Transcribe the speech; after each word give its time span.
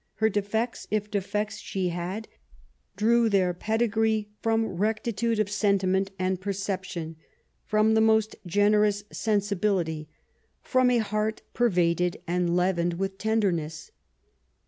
Her 0.15 0.31
defects^ 0.31 0.87
if 0.89 1.11
defects 1.11 1.57
she 1.59 1.89
had, 1.89 2.27
drew 2.95 3.29
their 3.29 3.53
pedigree 3.53 4.29
from 4.41 4.65
rectitude 4.65 5.37
of 5.37 5.47
sentiment 5.47 6.09
and 6.17 6.41
perception, 6.41 7.17
from 7.67 7.93
the 7.93 8.01
most 8.01 8.35
generous 8.47 9.03
sensibility, 9.11 10.09
from 10.63 10.89
a 10.89 10.97
heart 10.97 11.43
pervaded 11.53 12.17
and 12.27 12.55
leavened 12.55 12.95
with 12.95 13.19
tenderness. 13.19 13.91